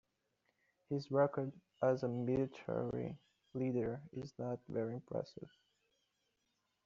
His 0.89 1.11
record 1.11 1.51
as 1.83 2.01
a 2.01 2.07
military 2.07 3.19
leader 3.53 4.01
is 4.11 4.33
not 4.39 4.57
very 4.67 4.95
impressive. 4.95 5.51